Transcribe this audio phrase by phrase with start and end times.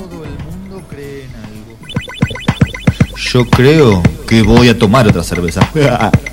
[0.00, 1.76] Todo el mundo cree en algo.
[3.16, 5.60] Yo creo que voy a tomar otra cerveza.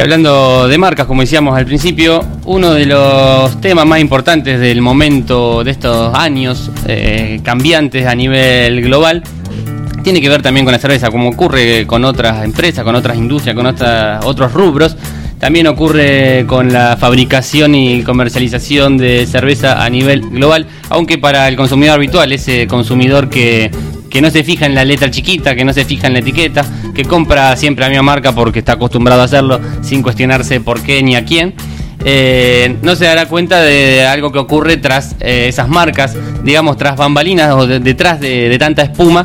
[0.00, 5.62] Hablando de marcas, como decíamos al principio, uno de los temas más importantes del momento
[5.62, 9.22] de estos años eh, cambiantes a nivel global
[10.02, 13.54] tiene que ver también con la cerveza, como ocurre con otras empresas, con otras industrias,
[13.54, 14.96] con otros rubros.
[15.38, 21.56] También ocurre con la fabricación y comercialización de cerveza a nivel global, aunque para el
[21.56, 23.70] consumidor habitual, ese consumidor que,
[24.08, 26.64] que no se fija en la letra chiquita, que no se fija en la etiqueta,
[27.04, 31.16] compra siempre la misma marca porque está acostumbrado a hacerlo sin cuestionarse por qué ni
[31.16, 31.54] a quién.
[32.04, 36.96] eh, no se dará cuenta de algo que ocurre tras eh, esas marcas, digamos, tras
[36.96, 39.22] bambalinas o de- detrás de, tanta espuma,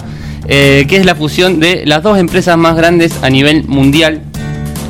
[0.47, 4.21] eh, que es la fusión de las dos empresas más grandes a nivel mundial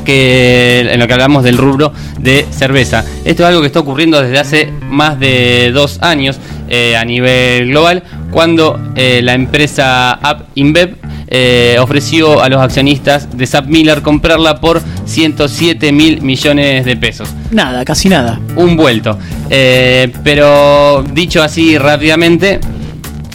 [0.04, 3.04] que en lo que hablamos del rubro de cerveza.
[3.24, 6.38] Esto es algo que está ocurriendo desde hace más de dos años
[6.98, 10.96] a nivel global, cuando la empresa App InBev
[11.28, 17.28] eh, ofreció a los accionistas de Zap Miller comprarla por 107 mil millones de pesos
[17.50, 18.40] Nada, casi nada.
[18.56, 19.18] un vuelto.
[19.50, 22.60] Eh, pero dicho así rápidamente,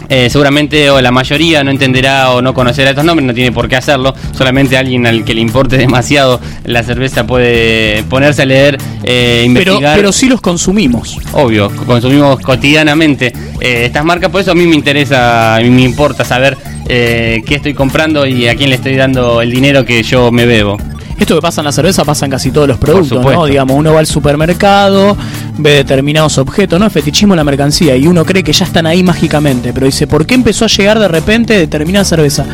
[0.10, 3.70] eh, seguramente o la mayoría no entenderá o no conocerá estos nombres, no tiene por
[3.70, 4.14] qué hacerlo.
[4.38, 9.72] Solamente alguien al que le importe demasiado la cerveza puede ponerse a leer, eh, Pero,
[9.74, 9.96] investigar.
[9.96, 11.18] pero sí los consumimos.
[11.32, 13.28] Obvio, consumimos cotidianamente
[13.62, 16.58] eh, estas marcas, por eso a mí me interesa, a mí me importa saber
[16.94, 20.46] eh, qué estoy comprando y a quién le estoy dando el dinero que yo me
[20.46, 20.76] bebo.
[21.18, 23.24] Esto que pasa en la cerveza pasa en casi todos los productos.
[23.24, 23.46] ¿no?
[23.46, 25.16] Digamos, uno va al supermercado,
[25.58, 26.86] ve determinados objetos, ¿no?
[26.86, 30.06] El fetichismo de la mercancía y uno cree que ya están ahí mágicamente, pero dice,
[30.06, 32.46] ¿por qué empezó a llegar de repente determinada cerveza?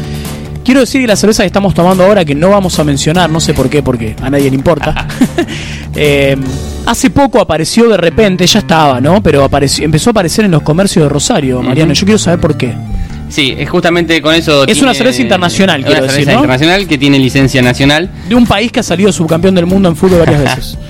[0.63, 3.39] Quiero decir que la cerveza que estamos tomando ahora, que no vamos a mencionar, no
[3.39, 5.07] sé por qué, porque a nadie le importa,
[5.95, 6.37] eh,
[6.85, 9.23] hace poco apareció de repente, ya estaba, ¿no?
[9.23, 11.93] Pero apareció, empezó a aparecer en los comercios de Rosario, Mariano.
[11.93, 12.75] Yo quiero saber por qué.
[13.29, 14.65] Sí, es justamente con eso.
[14.67, 16.37] Es una cerveza internacional, quiero una decir, cerveza ¿no?
[16.39, 18.09] internacional que tiene licencia nacional.
[18.27, 20.77] De un país que ha salido subcampeón del mundo en fútbol varias veces.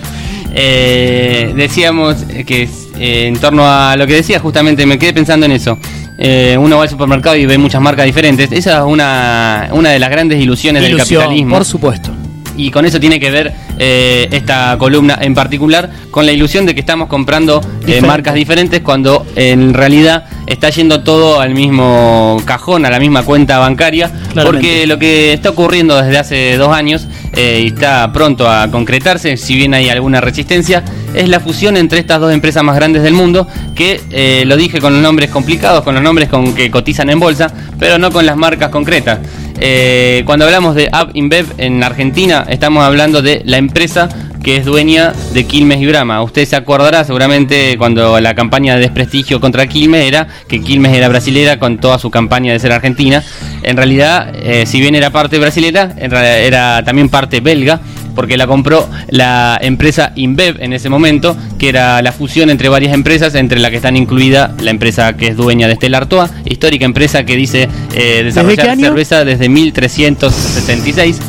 [0.60, 2.16] Eh, decíamos
[2.48, 2.68] que
[2.98, 5.78] eh, en torno a lo que decía, justamente me quedé pensando en eso.
[6.18, 8.52] Eh, uno va al supermercado y ve muchas marcas diferentes.
[8.52, 11.56] Esa es una, una de las grandes ilusiones del capitalismo.
[11.56, 12.12] por supuesto.
[12.58, 16.74] Y con eso tiene que ver eh, esta columna en particular, con la ilusión de
[16.74, 22.86] que estamos comprando eh, marcas diferentes cuando en realidad está yendo todo al mismo cajón,
[22.86, 24.44] a la misma cuenta bancaria, Claramente.
[24.44, 29.38] porque lo que está ocurriendo desde hace dos años eh, y está pronto a concretarse,
[29.38, 30.84] si bien hay alguna resistencia,
[31.14, 34.82] es la fusión entre estas dos empresas más grandes del mundo, que eh, lo dije
[34.82, 38.26] con los nombres complicados, con los nombres con que cotizan en bolsa, pero no con
[38.26, 39.20] las marcas concretas.
[39.60, 44.10] Eh, cuando hablamos de Ab InBev en Argentina, estamos hablando de la empresa
[44.48, 46.24] que es dueña de Quilmes y Brahma.
[46.24, 51.10] Usted se acordará seguramente cuando la campaña de desprestigio contra Quilmes era que Quilmes era
[51.10, 53.22] brasilera con toda su campaña de ser argentina.
[53.64, 57.82] En realidad, eh, si bien era parte brasilera, era también parte belga
[58.18, 62.94] porque la compró la empresa InBev en ese momento, que era la fusión entre varias
[62.96, 66.86] empresas, entre la que están incluida la empresa que es dueña de Stella Artois, histórica
[66.86, 68.86] empresa que dice eh, desarrollar año?
[68.86, 71.20] cerveza desde 1376.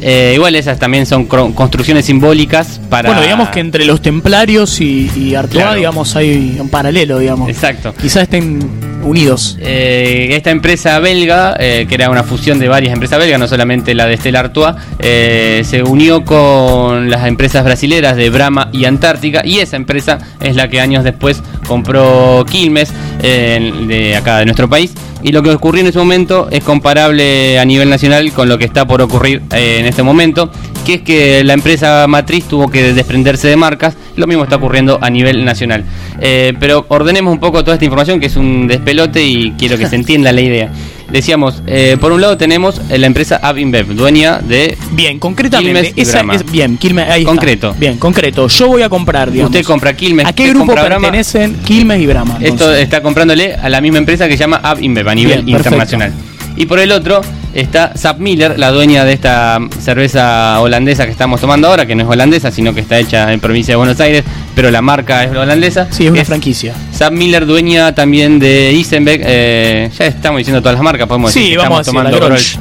[0.00, 3.08] Eh, igual esas también son construcciones simbólicas para...
[3.10, 5.76] Bueno, digamos que entre los templarios y, y Artois, Claro.
[5.76, 7.48] digamos, hay un paralelo, digamos.
[7.48, 7.94] Exacto.
[7.94, 8.58] Quizás estén
[9.02, 9.56] unidos.
[9.60, 13.94] Eh, esta empresa belga, eh, que era una fusión de varias empresas belgas, no solamente
[13.94, 19.58] la de Stella Artois, se unió con las empresas brasileras de Brahma y Antártica y
[19.60, 22.92] esa empresa es la que años después compró Quilmes
[23.22, 24.92] de acá de nuestro país.
[25.26, 28.64] Y lo que ocurrió en ese momento es comparable a nivel nacional con lo que
[28.64, 30.52] está por ocurrir eh, en este momento,
[30.84, 35.00] que es que la empresa matriz tuvo que desprenderse de marcas, lo mismo está ocurriendo
[35.02, 35.82] a nivel nacional.
[36.20, 39.88] Eh, pero ordenemos un poco toda esta información, que es un despelote y quiero que
[39.88, 40.70] se entienda la idea.
[41.10, 44.76] Decíamos, eh, por un lado tenemos eh, la empresa Avinbev, dueña de...
[44.90, 47.30] Bien, concretamente, Quilmes esa es bien, Quilmes, ahí está.
[47.30, 47.74] Concreto.
[47.78, 48.48] Bien, concreto.
[48.48, 49.50] Yo voy a comprar, digamos.
[49.50, 51.02] Usted compra Quilmes, ¿A qué grupo compra Brahma.
[51.02, 52.38] pertenecen Quilmes y Brahma?
[52.40, 56.12] Esto está comprándole a la misma empresa que se llama Avinbev a nivel Bien, internacional.
[56.56, 57.20] Y por el otro,
[57.52, 62.02] está Sap Miller, la dueña de esta cerveza holandesa que estamos tomando ahora, que no
[62.02, 64.24] es holandesa, sino que está hecha en provincia de Buenos Aires,
[64.54, 65.86] pero la marca es holandesa.
[65.90, 66.74] Sí, es una franquicia.
[66.96, 69.20] Sap Miller, dueña también de Isenbeck.
[69.24, 72.58] Eh, ya estamos diciendo todas las marcas, podemos Sí, decir vamos estamos a tomando Grolsch.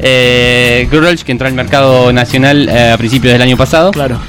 [0.00, 4.20] Eh, Grolsch, que entró al mercado nacional eh, a principios del año pasado Claro.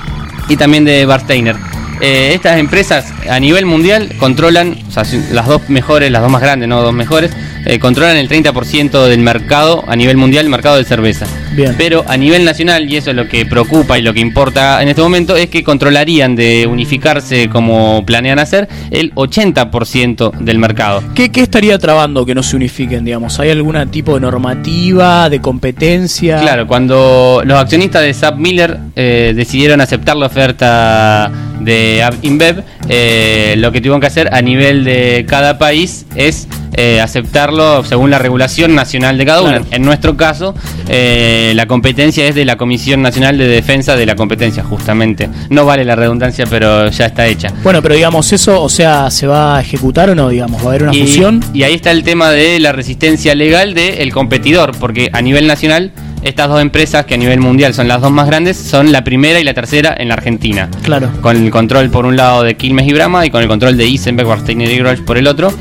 [0.50, 1.56] y también de Barsteiner.
[2.02, 6.32] Eh, estas empresas a nivel mundial controlan, o sea, si- las dos mejores, las dos
[6.32, 7.32] más grandes, no dos mejores,
[7.66, 11.26] eh, controlan el 30% del mercado a nivel mundial, el mercado de cerveza.
[11.56, 11.76] Bien.
[11.78, 14.90] Pero a nivel nacional, y eso es lo que preocupa y lo que importa en
[14.90, 21.04] este momento, es que controlarían de unificarse como planean hacer el 80% del mercado.
[21.16, 23.40] ¿Qué, qué estaría trabando que no se unifiquen, digamos?
[23.40, 26.40] ¿Hay algún tipo de normativa, de competencia?
[26.42, 33.56] Claro, cuando los accionistas de SAP Miller eh, decidieron aceptar la oferta de InBev, eh,
[33.58, 38.20] lo que tuvieron que hacer a nivel de cada país es eh, aceptarlo según la
[38.20, 39.58] regulación nacional de cada Claro.
[39.62, 39.68] uno.
[39.72, 40.54] En nuestro caso,
[40.88, 45.30] eh, la competencia es de la Comisión Nacional de Defensa de la Competencia, justamente.
[45.50, 47.50] No vale la redundancia, pero ya está hecha.
[47.64, 50.30] Bueno, pero digamos, eso, o sea, ¿se va a ejecutar o no?
[50.30, 51.44] Digamos, ¿va a haber una y, fusión?
[51.54, 55.92] y ahí está el tema de la resistencia legal del competidor, porque a nivel nacional,
[56.24, 59.40] estas dos empresas, que a nivel mundial son las dos más grandes, son la primera
[59.40, 60.70] y la tercera en la Argentina.
[60.84, 61.10] Claro.
[61.22, 63.86] Con el control por un lado de Quilmes y Brahma y con el control de
[63.86, 65.54] Isenberg, Warsteiner y Grolsch por el otro.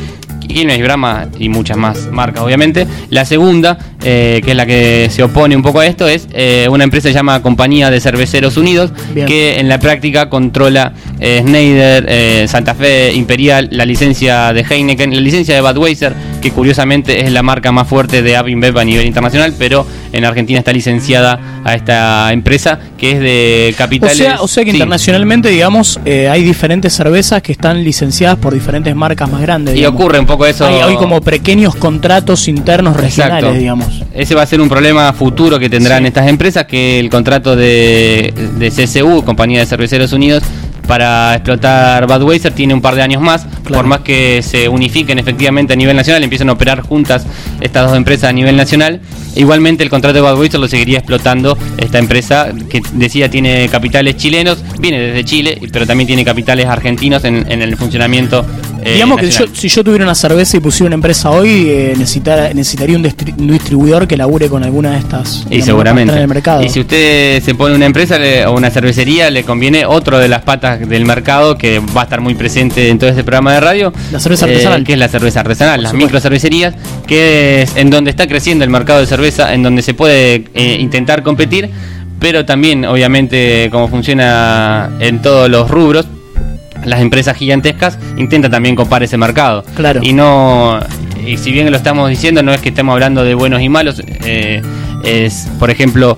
[0.47, 2.87] Quilmes Brahma y muchas más marcas, obviamente.
[3.11, 6.67] La segunda, eh, que es la que se opone un poco a esto, es eh,
[6.71, 9.27] una empresa que se llama Compañía de Cerveceros Unidos, Bien.
[9.27, 15.15] que en la práctica controla eh, Schneider, eh, Santa Fe, Imperial, la licencia de Heineken,
[15.15, 19.07] la licencia de Budweiser, que curiosamente es la marca más fuerte de Abinbev a nivel
[19.07, 24.17] internacional, pero en Argentina está licenciada a esta empresa que es de O capitales.
[24.17, 24.77] sea, o sea que Sí.
[24.77, 29.75] internacionalmente, digamos, eh, hay diferentes cervezas que están licenciadas por diferentes marcas más grandes.
[29.75, 30.01] Y digamos.
[30.01, 30.67] ocurre un poco eso.
[30.67, 33.59] Hay, hay como pequeños contratos internos regionales, Exacto.
[33.59, 33.92] digamos.
[34.15, 36.09] Ese va a ser un problema futuro que tendrán Sí.
[36.09, 40.43] estas empresas, que el contrato de, de CCU, Compañía de Cerveceros Unidos,
[40.87, 43.77] para explotar Budweiser tiene un par de años más, Claro.
[43.77, 47.25] por más que se unifiquen efectivamente a nivel nacional, empiezan a operar juntas
[47.61, 49.01] estas dos empresas a nivel nacional.
[49.37, 54.59] Igualmente el contrato de Budweiser lo seguiría explotando esta empresa que decía tiene capitales chilenos,
[54.79, 58.45] viene desde Chile, pero también tiene capitales argentinos en, en el funcionamiento.
[58.85, 61.95] Eh, digamos que yo, si yo tuviera una cerveza y pusiera una empresa hoy, eh,
[61.97, 65.47] necesitaría un, distri- un distribuidor que labure con alguna de estas.
[65.51, 66.13] Y seguramente.
[66.13, 66.63] En el mercado.
[66.63, 70.29] Y si usted se pone una empresa le- o una cervecería, le conviene otro de
[70.29, 73.61] las patas del mercado que va a estar muy presente en todo este programa de
[73.61, 73.93] radio.
[74.11, 74.85] La cerveza eh, artesanal.
[74.85, 76.07] que es la cerveza artesanal, Por las supuesto.
[76.07, 76.75] microcervecerías,
[77.07, 81.23] que es en donde está creciendo el mercado de cerveza, en donde se puede intentar
[81.23, 81.71] competir,
[82.19, 86.07] pero también, obviamente, como funciona en todos los rubros,
[86.85, 89.65] las empresas gigantescas intentan también copar ese mercado.
[89.77, 90.01] Claro.
[90.03, 90.79] Y no.
[91.27, 94.03] Y si bien lo estamos diciendo, no es que estemos hablando de buenos y malos.
[94.25, 94.61] eh,
[95.05, 96.17] es, por ejemplo,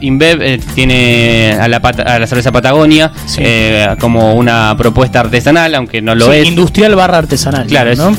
[0.00, 3.40] InBev eh, tiene a la, pata- a la cerveza Patagonia Sí.
[3.44, 6.48] eh, como una propuesta artesanal, aunque no lo Sí, es.
[6.48, 7.66] Industrial barra artesanal.
[7.68, 8.10] Claro, es, ¿no?
[8.10, 8.18] es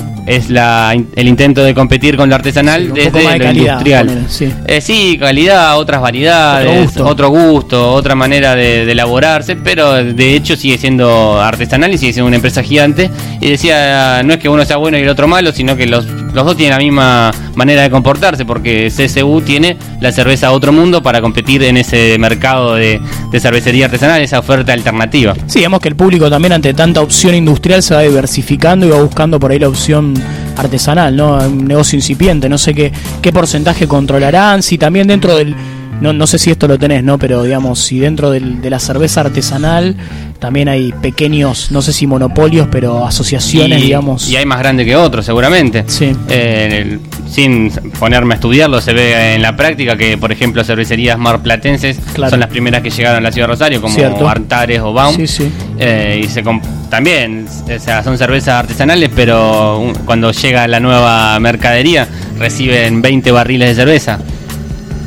[0.50, 4.26] la, el intento de competir con lo artesanal Sí, desde de lo calidad, industrial.
[4.30, 4.54] sí.
[4.68, 10.56] Eh, sí, calidad, otras variedades, Otro gusto, otra manera de, de elaborarse, pero de hecho
[10.56, 13.10] sigue siendo artesanal y sigue siendo una empresa gigante.
[13.42, 16.06] Y decía, no es que uno sea bueno y el otro malo, sino que los,
[16.34, 21.02] los dos tienen la misma manera de comportarse, porque CSU tiene la cerveza Otro Mundo
[21.02, 25.34] para competir en ese mercado de, de cervecería artesanal, esa oferta alternativa.
[25.48, 29.02] Sí, digamos que el público también ante tanta opción industrial se va diversificando y va
[29.02, 30.14] buscando por ahí la opción
[30.57, 31.36] artesanal, ¿no?
[31.38, 35.56] Un negocio incipiente, no sé qué, qué porcentaje controlarán, si también dentro del...
[36.02, 37.18] No, no sé si esto lo tenés, ¿no?
[37.18, 39.96] Pero digamos, si dentro del- de la cerveza artesanal
[40.40, 44.30] también hay pequeños, no sé si monopolios, pero asociaciones, y, digamos.
[44.30, 45.84] y hay más grande que otros, seguramente.
[45.88, 46.16] Sí.
[46.30, 46.98] Eh,
[47.30, 47.69] sin
[48.00, 52.30] ponerme a estudiarlo, se ve en la práctica que, por ejemplo, cervecerías marplatenses Claro.
[52.31, 54.30] son las primeras que llegaron a la ciudad de Rosario, como Cierto.
[54.30, 55.16] Artares o Baum.
[55.18, 55.52] Sí, sí.
[55.78, 56.42] Eh, y se
[56.90, 62.08] también, o sea, son cervezas artesanales, pero cuando llega la nueva mercadería
[62.40, 64.19] reciben 20 barriles de cerveza.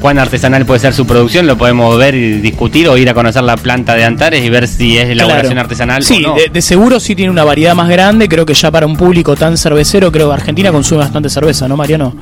[0.02, 3.44] Cuán artesanal puede ser su producción, lo podemos ver y discutir o ir a conocer
[3.44, 5.60] la planta de Antares y ver si es elaboración Claro.
[5.60, 6.34] artesanal Sí, o no.
[6.34, 8.28] de, de seguro sí tiene una variedad más grande.
[8.28, 11.76] Creo que ya para un público tan cervecero, creo que Argentina consume bastante cerveza, ¿no,
[11.76, 12.16] Mariano?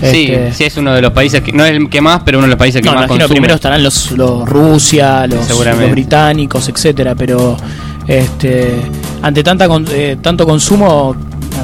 [0.00, 2.38] Sí, Este, sí, es uno de los países que no es el que más, pero
[2.38, 3.28] uno de los países que no, más consume.
[3.28, 5.46] primero estarán los, los Rusia, los,
[5.90, 7.58] británicos, etcétera, pero
[8.06, 8.80] este
[9.20, 11.14] ante tanta eh, tanto consumo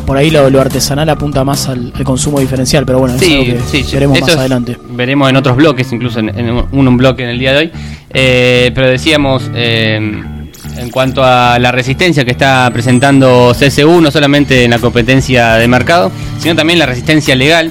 [0.05, 3.33] por ahí lo, lo artesanal apunta más al, al consumo diferencial, pero bueno, es Sí,
[3.35, 4.79] algo que sí, veremos más adelante.
[4.91, 7.71] Veremos en otros bloques, incluso en, en un, un bloque en el día de hoy.
[8.11, 9.97] Eh, pero decíamos, eh,
[10.77, 15.69] en cuanto a la resistencia que está presentando CSU, no solamente en la competencia de
[15.69, 17.71] mercado, sino también la resistencia legal.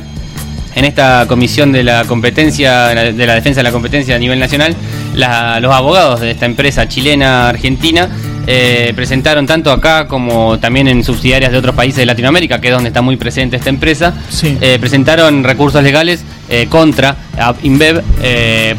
[0.76, 4.76] en esta comisión de la competencia, de la defensa de la competencia a nivel nacional,
[5.16, 8.10] los abogados de esta empresa chilena argentina
[8.46, 12.74] eh, presentaron tanto acá como también en subsidiarias de otros países de Latinoamérica, que es
[12.74, 17.16] donde está muy presente esta empresa, eh, presentaron recursos legales eh, contra
[17.62, 18.04] InBev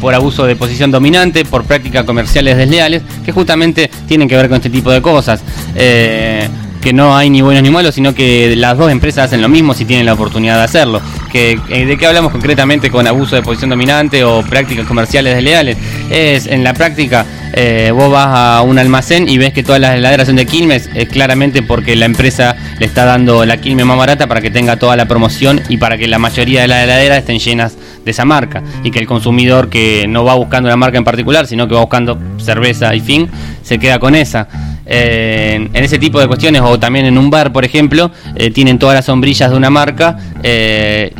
[0.01, 4.57] por abuso de posición dominante, por prácticas comerciales desleales, que justamente tienen que ver con
[4.57, 5.43] este tipo de cosas
[5.75, 9.73] que no hay ni buenos ni malos, sino que las dos empresas hacen lo mismo
[9.73, 11.01] si tienen la oportunidad de hacerlo.
[11.35, 15.77] Que, ¿De qué hablamos concretamente con abuso de posición dominante o prácticas comerciales desleales?
[16.09, 17.27] Es en la práctica
[17.57, 20.89] eh, vos vas a un almacén y ves que todas las heladeras son de Quilmes,
[20.95, 24.77] es claramente porque la empresa le está dando la Quilmes más barata para que tenga
[24.77, 28.25] toda la promoción y para que la mayoría de las heladeras estén llenas de esa
[28.25, 31.75] marca y que el consumidor que no va buscando una marca en particular, sino que
[31.75, 33.29] va buscando cerveza y fin,
[33.63, 34.49] se queda con esa.
[34.87, 38.79] Eh, en ese tipo de cuestiones o también en un bar, por ejemplo, eh, tienen
[38.79, 40.19] todas las sombrillas de una marca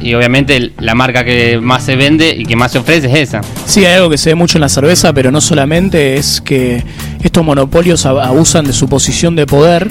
[0.03, 3.41] y obviamente la marca que más se vende y que más se ofrece es esa.
[3.65, 6.83] Sí, hay algo que se ve mucho en la cerveza, pero no solamente es que
[7.23, 9.91] estos monopolios abusan de su posición de poder.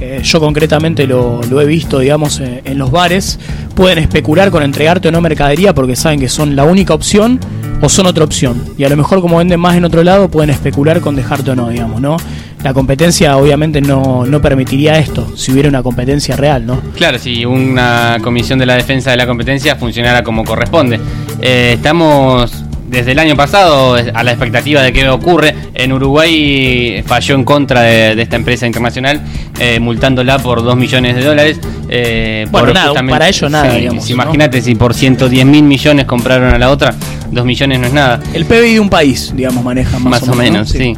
[0.00, 3.38] Eh, yo concretamente lo, he visto, digamos, eh, en los bares.
[3.74, 7.38] Pueden especular con entregarte o no mercadería porque saben que son la única opción
[7.82, 8.62] o son otra opción.
[8.78, 11.56] Y a lo mejor como venden más en otro lado, pueden especular con dejarte o
[11.56, 12.16] no, digamos, ¿no?
[12.62, 16.80] La competencia obviamente no, no permitiría esto, si hubiera una competencia real, ¿no?
[16.94, 21.00] Claro, si una comisión de la defensa de la competencia funcionara como corresponde.
[21.40, 25.54] Eh, estamos desde el año pasado a la expectativa de qué ocurre.
[25.74, 29.22] En Uruguay falló en contra de, esta empresa internacional,
[29.58, 31.60] eh, multándola por 2 millones de dólares.
[31.88, 33.78] Eh, bueno, nada, para ello nada.
[34.08, 36.94] Imagínate si por 110 mil millones compraron a la otra,
[37.30, 38.20] 2 millones no es nada.
[38.34, 40.68] El PBI de un país, digamos, maneja más, o, menos.
[40.68, 40.94] sí.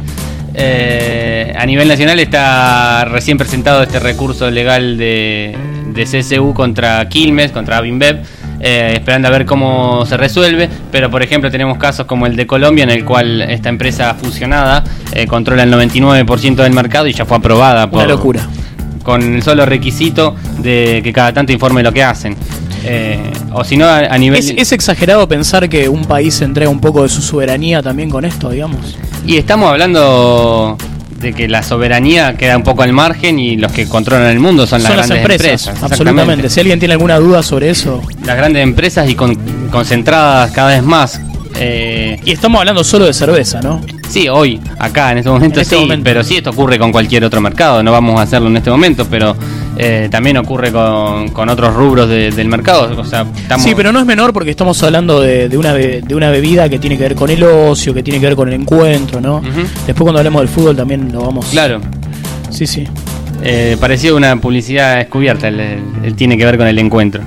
[0.53, 5.55] Eh, a nivel nacional está recién presentado este recurso legal de,
[5.87, 8.23] de CSU contra Quilmes, contra Abinbeb
[8.65, 10.69] eh, esperando a ver cómo se resuelve.
[10.89, 14.85] Pero, por ejemplo, tenemos casos como el de Colombia, en el cual esta empresa fusionada
[15.11, 17.89] eh, controla el 99% del mercado y ya fue aprobada.
[17.89, 18.47] Por, Una locura.
[19.03, 22.37] Con el solo requisito de que cada tanto informe lo que hacen.
[22.85, 23.19] Eh,
[23.51, 24.39] o si no, a, nivel.
[24.39, 28.23] ¿Es, ¿Es, exagerado pensar que un país entrega un poco de su soberanía también con
[28.23, 28.97] esto, digamos?
[29.25, 30.77] Y estamos hablando
[31.23, 34.67] de que la soberanía queda un poco al margen y los que controlan el mundo
[34.67, 35.81] son, las grandes empresas.
[35.81, 36.49] absolutamente.
[36.49, 38.01] Si alguien tiene alguna duda sobre eso.
[38.25, 39.35] Las grandes empresas y con,
[39.71, 41.21] concentradas cada vez más.
[41.59, 43.81] Eh, y estamos hablando solo de cerveza, ¿no?
[44.13, 47.41] Sí, hoy, acá, en este momento este sí, pero sí, esto ocurre con cualquier otro
[47.41, 49.35] mercado, no vamos a hacerlo en este momento, pero
[49.75, 52.95] eh, también ocurre con, otros rubros del mercado.
[52.95, 53.25] O sea,
[53.57, 56.95] Sí, pero no es menor porque estamos hablando de, una de una bebida que tiene
[56.95, 59.41] que ver con el ocio, que tiene que ver con el encuentro, ¿no?
[59.41, 61.47] Después cuando hablemos del fútbol también lo vamos...
[61.47, 61.81] Claro.
[62.51, 62.85] Sí, sí.
[63.41, 65.81] Eh, parecía una publicidad descubierta, el,
[66.15, 67.23] tiene que ver con el encuentro.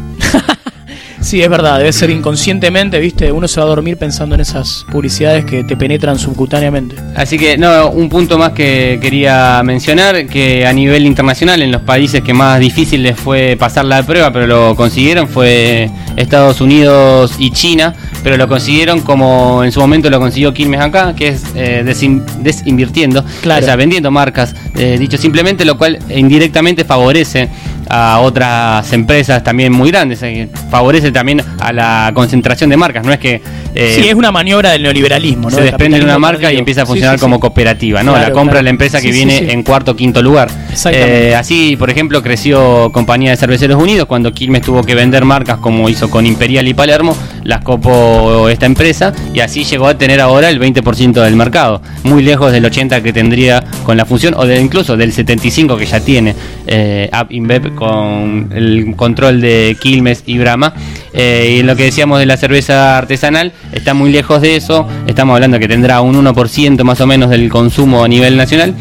[1.26, 3.32] Sí, es verdad, debe ser inconscientemente, ¿viste?
[3.32, 6.94] Uno se va a dormir pensando en esas publicidades que te penetran subcutáneamente.
[7.16, 11.82] Así que, no, un punto más que quería mencionar, que a nivel internacional, en los
[11.82, 17.34] países que más difícil les fue pasar la prueba, pero lo consiguieron, fue Estados Unidos
[17.40, 17.92] y China,
[18.22, 23.24] pero lo consiguieron como en su momento lo consiguió Quilmes acá, que es eh, desinvirtiendo,
[23.24, 27.48] o sea, vendiendo marcas, eh, dicho simplemente, lo cual indirectamente favorece
[27.88, 30.22] a otras empresas también muy grandes.
[30.22, 33.04] Eh, favorece también a la concentración de marcas.
[33.04, 33.40] No es que.
[33.74, 35.50] Eh, sí, es una maniobra del neoliberalismo.
[35.50, 38.02] Se desprende de una marca y empieza a funcionar como cooperativa.
[38.02, 38.16] ¿no?
[38.16, 40.48] la compra de la empresa que viene en cuarto o quinto lugar.
[40.90, 45.58] Eh, así, por ejemplo, creció Compañía de Cerveceros Unidos cuando Quilmes tuvo que vender marcas
[45.58, 47.16] como hizo con Imperial y Palermo.
[47.44, 51.80] Las copó esta empresa y así llegó a tener ahora el 20% del mercado.
[52.02, 55.86] Muy lejos del 80% que tendría con la función o de, incluso del 75% que
[55.86, 56.34] ya tiene
[56.66, 60.74] eh, App InBev con el control de Quilmes y Brahma.
[61.12, 64.88] Eh, y lo que decíamos de la cerveza artesanal, está muy lejos de eso.
[65.06, 68.74] Estamos hablando que tendrá un 1% más o menos del consumo a nivel nacional.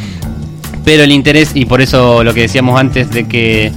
[0.83, 3.71] Pero el interés, y por eso lo que decíamos antes de que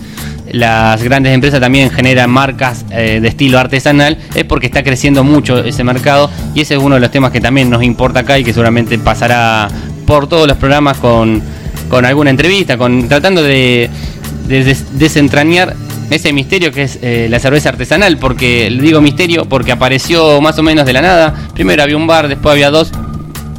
[0.52, 5.58] las grandes empresas también generan marcas eh, de estilo artesanal, es porque está creciendo mucho
[5.58, 8.44] ese mercado y ese es uno de los temas que también nos importa acá y
[8.44, 9.68] que seguramente pasará
[10.06, 11.42] por todos los programas con,
[11.88, 13.90] con alguna entrevista, con tratando de
[14.48, 15.76] de desentrañar
[16.10, 20.58] ese misterio que es eh, la cerveza artesanal, porque le digo misterio porque apareció más
[20.58, 21.34] o menos de la nada.
[21.54, 22.90] Primero había un bar, después había dos.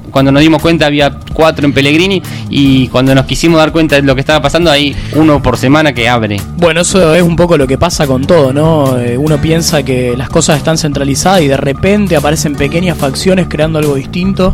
[0.09, 4.01] Cuando nos dimos cuenta había cuatro en Pellegrini y cuando nos quisimos dar cuenta de
[4.01, 6.41] lo que estaba pasando hay uno por semana que abre.
[6.57, 8.97] Bueno, eso es un poco lo que pasa con todo, ¿no?
[8.97, 13.79] Eh, uno piensa que las cosas están centralizadas y de repente aparecen pequeñas facciones creando
[13.79, 14.53] algo distinto